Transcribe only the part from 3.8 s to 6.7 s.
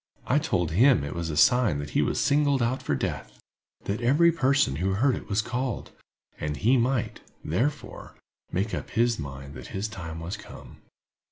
every person who heard it was called, and